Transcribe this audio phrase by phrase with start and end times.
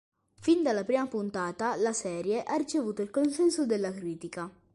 [0.39, 4.49] Fin dalla prima puntata, la serie ha ricevuto il consenso della critica.